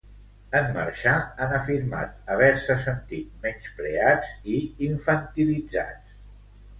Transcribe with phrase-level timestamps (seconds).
[0.59, 6.17] En marxar, han afirmat haver-se sentit menyspreats i infantilitzats.